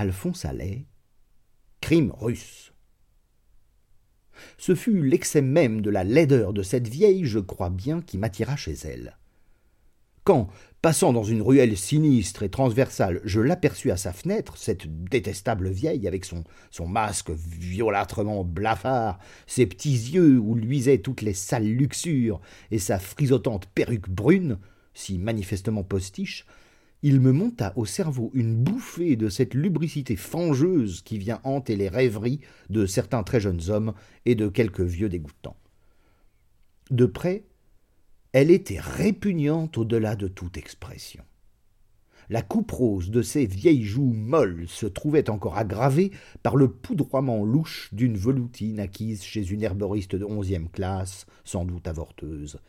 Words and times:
Alphonse 0.00 0.46
Allais, 0.46 0.86
crime 1.82 2.10
russe. 2.18 2.72
Ce 4.56 4.74
fut 4.74 5.02
l'excès 5.02 5.42
même 5.42 5.82
de 5.82 5.90
la 5.90 6.04
laideur 6.04 6.54
de 6.54 6.62
cette 6.62 6.88
vieille, 6.88 7.26
je 7.26 7.38
crois 7.38 7.68
bien, 7.68 8.00
qui 8.00 8.16
m'attira 8.16 8.56
chez 8.56 8.72
elle. 8.72 9.18
Quand, 10.24 10.48
passant 10.80 11.12
dans 11.12 11.22
une 11.22 11.42
ruelle 11.42 11.76
sinistre 11.76 12.42
et 12.42 12.48
transversale, 12.48 13.20
je 13.24 13.42
l'aperçus 13.42 13.90
à 13.90 13.98
sa 13.98 14.14
fenêtre, 14.14 14.56
cette 14.56 14.86
détestable 15.04 15.68
vieille, 15.68 16.08
avec 16.08 16.24
son, 16.24 16.44
son 16.70 16.88
masque 16.88 17.28
violâtrement 17.28 18.42
blafard, 18.42 19.18
ses 19.46 19.66
petits 19.66 20.12
yeux 20.12 20.38
où 20.38 20.54
luisaient 20.54 21.02
toutes 21.02 21.20
les 21.20 21.34
sales 21.34 21.68
luxures, 21.68 22.40
et 22.70 22.78
sa 22.78 22.98
frisotante 22.98 23.66
perruque 23.66 24.08
brune, 24.08 24.60
si 24.94 25.18
manifestement 25.18 25.84
postiche, 25.84 26.46
il 27.02 27.20
me 27.20 27.32
monta 27.32 27.72
au 27.76 27.86
cerveau 27.86 28.30
une 28.34 28.54
bouffée 28.54 29.16
de 29.16 29.28
cette 29.28 29.54
lubricité 29.54 30.16
fangeuse 30.16 31.02
qui 31.02 31.18
vient 31.18 31.40
hanter 31.44 31.76
les 31.76 31.88
rêveries 31.88 32.40
de 32.68 32.86
certains 32.86 33.22
très 33.22 33.40
jeunes 33.40 33.70
hommes 33.70 33.94
et 34.26 34.34
de 34.34 34.48
quelques 34.48 34.80
vieux 34.80 35.08
dégoûtants. 35.08 35.56
De 36.90 37.06
près, 37.06 37.44
elle 38.32 38.50
était 38.50 38.80
répugnante 38.80 39.78
au-delà 39.78 40.14
de 40.14 40.28
toute 40.28 40.56
expression. 40.56 41.24
La 42.28 42.42
coupe 42.42 42.70
rose 42.70 43.10
de 43.10 43.22
ses 43.22 43.44
vieilles 43.44 43.82
joues 43.82 44.12
molles 44.12 44.68
se 44.68 44.86
trouvait 44.86 45.30
encore 45.30 45.58
aggravée 45.58 46.12
par 46.44 46.54
le 46.54 46.70
poudroiement 46.70 47.44
louche 47.44 47.88
d'une 47.92 48.16
veloutine 48.16 48.78
acquise 48.78 49.24
chez 49.24 49.50
une 49.50 49.64
herboriste 49.64 50.14
de 50.14 50.24
onzième 50.24 50.68
classe, 50.68 51.26
sans 51.44 51.64
doute 51.64 51.88
avorteuse, 51.88 52.60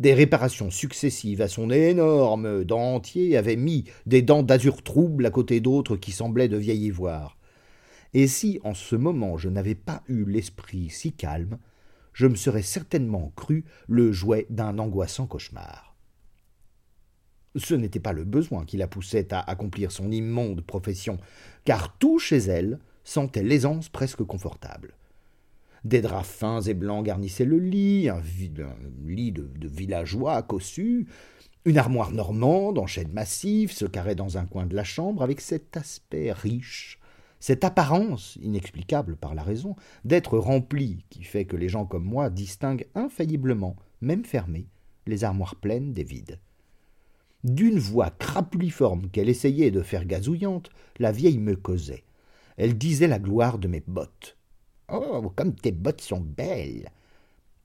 des 0.00 0.14
réparations 0.14 0.70
successives 0.70 1.42
à 1.42 1.48
son 1.48 1.70
énorme 1.70 2.64
dentier 2.64 3.36
avaient 3.36 3.56
mis 3.56 3.84
des 4.06 4.22
dents 4.22 4.42
d'azur 4.42 4.82
trouble 4.82 5.26
à 5.26 5.30
côté 5.30 5.60
d'autres 5.60 5.96
qui 5.96 6.10
semblaient 6.10 6.48
de 6.48 6.56
vieil 6.56 6.86
ivoire. 6.86 7.36
Et 8.14 8.26
si, 8.26 8.58
en 8.64 8.72
ce 8.72 8.96
moment, 8.96 9.36
je 9.36 9.50
n'avais 9.50 9.74
pas 9.74 10.02
eu 10.08 10.24
l'esprit 10.24 10.88
si 10.88 11.12
calme, 11.12 11.58
je 12.14 12.26
me 12.26 12.34
serais 12.34 12.62
certainement 12.62 13.30
cru 13.36 13.66
le 13.88 14.10
jouet 14.10 14.46
d'un 14.48 14.78
angoissant 14.78 15.26
cauchemar. 15.26 15.94
Ce 17.56 17.74
n'était 17.74 18.00
pas 18.00 18.14
le 18.14 18.24
besoin 18.24 18.64
qui 18.64 18.78
la 18.78 18.88
poussait 18.88 19.34
à 19.34 19.40
accomplir 19.50 19.92
son 19.92 20.10
immonde 20.10 20.62
profession, 20.62 21.18
car 21.66 21.98
tout 21.98 22.18
chez 22.18 22.38
elle 22.38 22.78
sentait 23.04 23.42
l'aisance 23.42 23.90
presque 23.90 24.22
confortable. 24.22 24.94
Des 25.84 26.02
draps 26.02 26.28
fins 26.28 26.60
et 26.60 26.74
blancs 26.74 27.04
garnissaient 27.04 27.46
le 27.46 27.58
lit, 27.58 28.08
un, 28.08 28.22
lit 29.06 29.32
de, 29.32 29.48
villageois 29.62 30.42
cossu, 30.42 31.06
une 31.64 31.78
armoire 31.78 32.12
normande 32.12 32.78
en 32.78 32.86
chêne 32.86 33.12
massif 33.12 33.72
se 33.72 33.86
carrait 33.86 34.14
dans 34.14 34.38
un 34.38 34.46
coin 34.46 34.66
de 34.66 34.76
la 34.76 34.84
chambre 34.84 35.22
avec 35.22 35.40
cet 35.40 35.76
aspect 35.76 36.32
riche, 36.32 36.98
cette 37.38 37.64
apparence, 37.64 38.36
inexplicable 38.42 39.16
par 39.16 39.34
la 39.34 39.42
raison, 39.42 39.74
d'être 40.04 40.38
rempli 40.38 41.04
qui 41.08 41.22
fait 41.22 41.46
que 41.46 41.56
les 41.56 41.70
gens 41.70 41.86
comme 41.86 42.04
moi 42.04 42.28
distinguent 42.28 42.86
infailliblement, 42.94 43.76
même 44.02 44.24
fermées, 44.24 44.68
les 45.06 45.24
armoires 45.24 45.56
pleines 45.56 45.94
des 45.94 46.04
vides. 46.04 46.38
D'une 47.42 47.78
voix 47.78 48.10
crapuliforme 48.10 49.08
qu'elle 49.08 49.30
essayait 49.30 49.70
de 49.70 49.80
faire 49.80 50.04
gazouillante, 50.04 50.68
la 50.98 51.10
vieille 51.10 51.38
me 51.38 51.56
causait. 51.56 52.04
Elle 52.58 52.76
disait 52.76 53.08
la 53.08 53.18
gloire 53.18 53.58
de 53.58 53.68
mes 53.68 53.82
bottes. 53.86 54.36
Oh, 54.92 55.32
comme 55.36 55.54
tes 55.54 55.72
bottes 55.72 56.00
sont 56.00 56.20
belles 56.20 56.90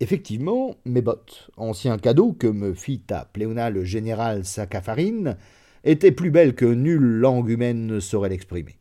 Effectivement, 0.00 0.74
mes 0.84 1.02
bottes, 1.02 1.50
ancien 1.56 1.96
cadeau 1.96 2.32
que 2.32 2.48
me 2.48 2.74
fit 2.74 3.02
à 3.10 3.24
Pléona 3.24 3.70
le 3.70 3.84
général 3.84 4.44
Sacafarine, 4.44 5.36
étaient 5.84 6.10
plus 6.10 6.30
belles 6.30 6.54
que 6.54 6.64
nulle 6.64 7.18
langue 7.20 7.48
humaine 7.48 7.86
ne 7.86 8.00
saurait 8.00 8.30
l'exprimer. 8.30 8.76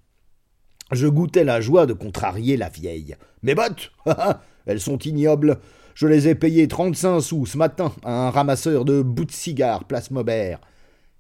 Je 0.92 1.08
goûtais 1.08 1.44
la 1.44 1.62
joie 1.62 1.86
de 1.86 1.94
contrarier 1.94 2.58
la 2.58 2.70
vieille. 2.70 3.16
Mes 3.44 3.56
bottes? 3.56 3.92
Elles 4.66 4.82
sont 4.82 4.98
ignobles. 4.98 5.60
Je 5.94 6.08
les 6.08 6.28
ai 6.28 6.36
payées 6.36 6.68
trente-cinq 6.68 7.22
sous 7.22 7.46
ce 7.46 7.58
matin 7.58 7.94
à 8.04 8.28
un 8.28 8.30
ramasseur 8.30 8.86
de 8.86 9.02
bouts 9.02 9.26
de 9.26 9.32
cigares, 9.32 9.86
place 9.86 10.12
Maubert. 10.12 10.60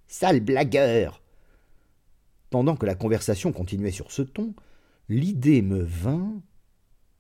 Sale 0.08 0.42
blagueur 0.42 1.22
Pendant 2.50 2.76
que 2.76 2.86
la 2.86 2.96
conversation 2.96 3.52
continuait 3.52 3.92
sur 3.92 4.12
ce 4.12 4.24
ton, 4.24 4.54
l'idée 5.10 5.62
me 5.62 5.84
vint 5.84 6.42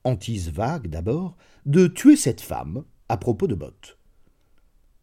hantise 0.03 0.49
vague 0.49 0.87
d'abord, 0.87 1.37
de 1.65 1.87
tuer 1.87 2.15
cette 2.15 2.41
femme 2.41 2.83
à 3.09 3.17
propos 3.17 3.47
de 3.47 3.55
Bottes. 3.55 3.97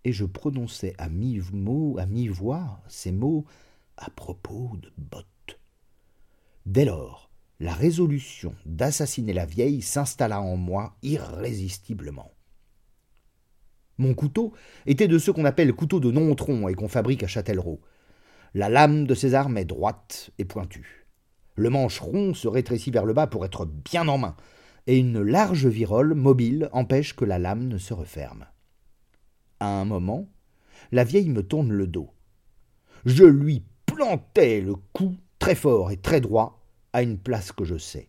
Et 0.04 0.12
je 0.12 0.24
prononçais 0.24 0.94
à 0.98 1.08
mi-mot, 1.08 1.96
à 1.98 2.06
mi-voix, 2.06 2.80
ces 2.88 3.12
mots 3.12 3.44
à 3.96 4.10
propos 4.10 4.72
de 4.80 4.92
Bottes. 4.96 5.60
Dès 6.66 6.84
lors, 6.84 7.30
la 7.60 7.72
résolution 7.72 8.54
d'assassiner 8.66 9.32
la 9.32 9.46
vieille 9.46 9.82
s'installa 9.82 10.40
en 10.40 10.56
moi 10.56 10.96
irrésistiblement. 11.02 12.30
Mon 13.98 14.14
couteau 14.14 14.52
était 14.86 15.08
de 15.08 15.18
ceux 15.18 15.32
qu'on 15.32 15.44
appelle 15.44 15.72
couteaux 15.72 15.98
de 15.98 16.12
nontron 16.12 16.68
et 16.68 16.74
qu'on 16.74 16.88
fabrique 16.88 17.24
à 17.24 17.26
Châtellerault. 17.26 17.80
La 18.54 18.68
lame 18.68 19.06
de 19.06 19.14
ces 19.14 19.34
armes 19.34 19.58
est 19.58 19.64
droite 19.64 20.30
et 20.38 20.44
pointue. 20.44 21.06
Le 21.56 21.70
manche 21.70 21.98
rond 21.98 22.32
se 22.32 22.46
rétrécit 22.46 22.92
vers 22.92 23.04
le 23.04 23.12
bas 23.12 23.26
pour 23.26 23.44
être 23.44 23.66
bien 23.66 24.06
en 24.06 24.18
main, 24.18 24.36
et 24.88 24.96
une 24.96 25.20
large 25.20 25.66
virole 25.66 26.14
mobile 26.14 26.70
empêche 26.72 27.14
que 27.14 27.26
la 27.26 27.38
lame 27.38 27.68
ne 27.68 27.76
se 27.76 27.92
referme. 27.92 28.46
À 29.60 29.68
un 29.68 29.84
moment, 29.84 30.26
la 30.92 31.04
vieille 31.04 31.28
me 31.28 31.42
tourne 31.42 31.70
le 31.70 31.86
dos. 31.86 32.08
Je 33.04 33.24
lui 33.24 33.62
plantais 33.84 34.62
le 34.62 34.76
cou 34.94 35.14
très 35.38 35.54
fort 35.54 35.90
et 35.90 35.98
très 35.98 36.22
droit 36.22 36.64
à 36.94 37.02
une 37.02 37.18
place 37.18 37.52
que 37.52 37.64
je 37.64 37.76
sais. 37.76 38.08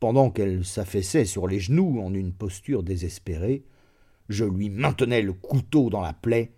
Pendant 0.00 0.30
qu'elle 0.30 0.64
s'affaissait 0.64 1.26
sur 1.26 1.46
les 1.46 1.60
genoux 1.60 2.00
en 2.00 2.14
une 2.14 2.32
posture 2.32 2.82
désespérée, 2.82 3.62
je 4.30 4.46
lui 4.46 4.70
maintenais 4.70 5.20
le 5.20 5.34
couteau 5.34 5.90
dans 5.90 6.00
la 6.00 6.14
plaie 6.14 6.52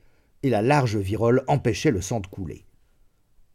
et 0.45 0.49
la 0.49 0.63
large 0.63 0.97
virole 0.97 1.43
empêchait 1.49 1.91
le 1.91 2.01
sang 2.01 2.21
de 2.21 2.29
couler. 2.29 2.67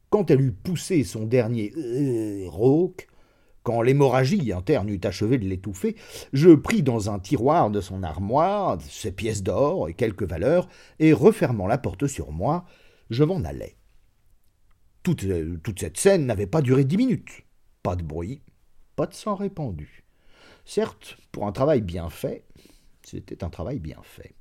Quand 0.09 0.29
elle 0.29 0.41
eut 0.41 0.51
poussé 0.51 1.06
son 1.06 1.25
dernier 1.25 1.72
euh, 1.78 2.50
rauque, 2.50 3.09
quand 3.64 3.81
l'hémorragie 3.81 4.52
interne 4.52 4.90
eut 4.90 5.02
achevé 5.03 5.38
de 5.38 5.46
l'étouffer, 5.46 5.96
je 6.34 6.50
pris 6.50 6.84
dans 6.84 7.09
un 7.09 7.20
tiroir 7.20 7.70
de 7.70 7.81
son 7.81 8.03
armoire 8.03 8.81
ses 8.81 9.12
pièces 9.12 9.44
d'or 9.44 9.90
et 9.90 9.94
quelques 9.94 10.24
valeurs, 10.24 10.68
et 11.00 11.14
refermant 11.14 11.68
la 11.68 11.78
porte 11.78 12.08
sur 12.08 12.31
moi, 12.31 12.66
je 13.09 13.24
m'en 13.24 13.44
allai. 13.44 13.75
Toute, 15.03 15.25
toute 15.64 15.80
cette 15.80 15.97
scène 15.97 16.25
n'avait 16.25 16.47
pas 16.47 16.62
duré 16.62 16.84
dix 16.84 16.97
minutes. 16.97 17.46
Pas 17.84 17.96
de 17.96 18.03
bruit, 18.03 18.42
pas 18.96 19.08
de 19.08 19.14
sang 19.14 19.36
répandu. 19.36 20.03
Certes, 20.66 21.18
pour 21.31 21.47
un 21.47 21.52
travail 21.52 21.81
bien 21.81 22.09
fait, 22.09 22.44
c'était 23.02 23.44
un 23.44 23.50
travail 23.50 23.80
bien 23.80 24.00
fait. 24.03 24.36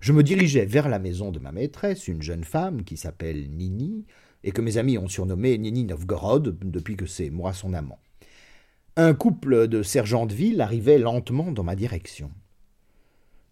Je 0.00 0.12
me 0.12 0.22
dirigeais 0.22 0.66
vers 0.66 0.88
la 0.88 0.98
maison 0.98 1.30
de 1.30 1.38
ma 1.38 1.52
maîtresse, 1.52 2.08
une 2.08 2.22
jeune 2.22 2.44
femme 2.44 2.84
qui 2.84 2.96
s'appelle 2.96 3.50
Nini, 3.50 4.06
et 4.44 4.52
que 4.52 4.60
mes 4.60 4.76
amis 4.76 4.98
ont 4.98 5.08
surnommée 5.08 5.56
Nini 5.58 5.84
Novgorod 5.84 6.58
depuis 6.62 6.96
que 6.96 7.06
c'est 7.06 7.30
moi 7.30 7.52
son 7.52 7.74
amant. 7.74 7.98
Un 8.98 9.12
couple 9.12 9.68
de 9.68 9.82
sergents 9.82 10.24
de 10.24 10.32
ville 10.32 10.62
arrivait 10.62 10.96
lentement 10.96 11.52
dans 11.52 11.62
ma 11.62 11.76
direction. 11.76 12.30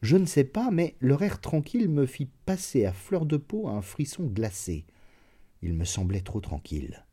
Je 0.01 0.17
ne 0.17 0.25
sais 0.25 0.45
pas, 0.45 0.71
mais 0.71 0.97
leur 1.01 1.21
air 1.21 1.39
tranquille 1.43 1.91
me 1.91 2.07
fit 2.07 2.31
passer 2.47 2.87
à 2.87 2.95
fleur 2.95 3.27
de 3.27 3.37
peau 3.37 3.69
un 3.69 3.83
frisson 3.83 4.25
glacé. 4.25 4.87
Il 5.61 5.75
me 5.75 5.85
semblait 5.85 6.23
trop 6.23 6.41
tranquille. 6.41 7.05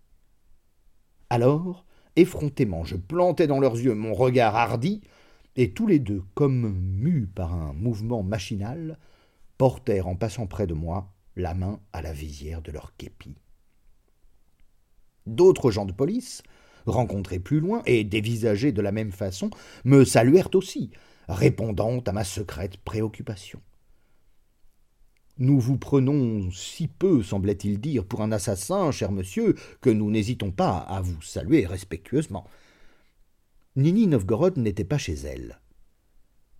Alors, 1.29 1.85
effrontément, 2.15 2.85
je 2.85 2.95
plantai 2.95 3.47
dans 3.47 3.59
leurs 3.59 3.75
yeux 3.77 3.95
mon 3.95 4.13
regard 4.13 4.55
hardi, 4.55 5.01
et 5.57 5.73
tous 5.73 5.87
les 5.87 5.99
deux, 5.99 6.23
comme 6.33 6.71
mus 6.71 7.27
par 7.27 7.53
un 7.53 7.73
mouvement 7.73 8.23
machinal, 8.23 8.97
portèrent 9.57 10.07
en 10.07 10.15
passant 10.15 10.47
près 10.47 10.67
de 10.67 10.73
moi 10.73 11.11
la 11.35 11.53
main 11.53 11.81
à 11.91 12.01
la 12.01 12.13
visière 12.13 12.61
de 12.61 12.71
leur 12.71 12.95
képi. 12.95 13.35
D'autres 15.27 15.69
gens 15.69 15.85
de 15.85 15.91
police, 15.91 16.43
rencontrés 16.85 17.39
plus 17.39 17.59
loin 17.59 17.81
et 17.85 18.03
dévisagés 18.03 18.71
de 18.71 18.81
la 18.81 18.91
même 18.91 19.11
façon, 19.11 19.49
me 19.83 20.05
saluèrent 20.05 20.53
aussi, 20.53 20.91
répondant 21.27 21.99
à 21.99 22.11
ma 22.11 22.23
secrète 22.23 22.77
préoccupation. 22.77 23.61
Nous 25.37 25.59
vous 25.59 25.77
prenons 25.77 26.51
si 26.51 26.87
peu, 26.87 27.23
semblait-il 27.23 27.79
dire, 27.79 28.05
pour 28.05 28.21
un 28.21 28.31
assassin, 28.31 28.91
cher 28.91 29.11
monsieur, 29.11 29.55
que 29.81 29.89
nous 29.89 30.11
n'hésitons 30.11 30.51
pas 30.51 30.77
à 30.77 31.01
vous 31.01 31.21
saluer 31.21 31.65
respectueusement. 31.65 32.45
Nini 33.75 34.07
Novgorod 34.07 34.57
n'était 34.57 34.83
pas 34.83 34.97
chez 34.97 35.13
elle. 35.13 35.59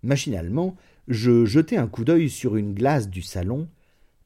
Machinalement, 0.01 0.75
je 1.07 1.45
jetai 1.45 1.77
un 1.77 1.87
coup 1.87 2.05
d'œil 2.05 2.29
sur 2.29 2.55
une 2.55 2.73
glace 2.73 3.09
du 3.09 3.21
salon, 3.21 3.67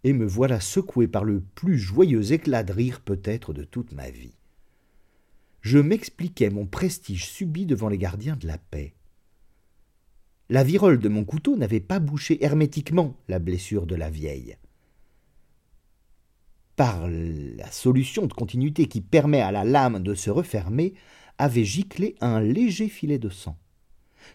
et 0.06 0.14
me 0.14 0.26
voilà 0.26 0.60
secoué 0.60 1.08
par 1.08 1.24
le 1.24 1.42
plus 1.42 1.80
joyeux 1.80 2.32
éclat 2.32 2.64
de 2.64 2.72
rire 2.72 3.02
peut-être 3.02 3.54
de 3.54 3.64
toute 3.64 3.92
ma 3.92 4.10
vie 4.12 4.36
je 5.66 5.80
m'expliquais 5.80 6.52
mon 6.52 6.68
prestige 6.68 7.26
subi 7.26 7.66
devant 7.66 7.90
les 7.90 7.98
gardiens 7.98 8.36
de 8.36 8.46
la 8.46 8.60
paix. 8.60 8.94
La 10.48 10.64
virole 10.64 11.00
de 11.00 11.10
mon 11.10 11.26
couteau 11.26 11.58
n'avait 11.58 11.80
pas 11.80 11.98
bouché 11.98 12.44
hermétiquement 12.46 13.18
la 13.28 13.40
blessure 13.40 13.88
de 13.88 13.96
la 13.96 14.12
vieille. 14.12 14.58
par 16.76 17.08
la 17.08 17.72
solution 17.72 18.28
de 18.28 18.34
continuité 18.34 18.88
qui 18.88 19.00
permet 19.00 19.40
à 19.40 19.52
la 19.52 19.64
lame 19.64 20.04
de 20.04 20.14
se 20.14 20.30
refermer, 20.30 20.94
avait 21.38 21.64
giclé 21.64 22.16
un 22.20 22.42
léger 22.42 22.90
filet 22.90 23.18
de 23.18 23.30
sang. 23.30 23.58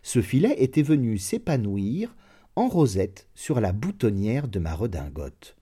Ce 0.03 0.23
filet 0.23 0.55
était 0.61 0.83
venu 0.83 1.19
s'épanouir 1.19 2.17
en 2.57 2.67
rosette 2.69 3.29
sur 3.35 3.61
la 3.61 3.73
boutonnière 3.73 4.49
de 4.49 4.59
ma 4.59 4.75
redingote. 4.75 5.55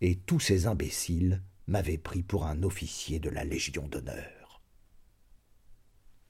Et 0.00 0.14
tous 0.14 0.38
ces 0.38 0.68
imbéciles 0.68 1.42
m'avaient 1.66 1.98
pris 1.98 2.22
pour 2.22 2.46
un 2.46 2.62
officier 2.62 3.18
de 3.18 3.28
la 3.28 3.42
Légion 3.44 3.88
d'honneur. 3.88 4.39